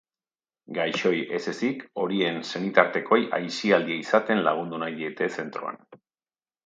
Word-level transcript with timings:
Gaixoei 0.75 1.19
ez 1.39 1.41
ezik, 1.51 1.83
horien 2.03 2.41
senitartekoei 2.53 3.27
aisialdia 3.41 4.01
izaten 4.09 4.43
lagundu 4.51 4.81
nahi 4.85 4.97
diete 5.03 5.29
zentroan. 5.41 5.83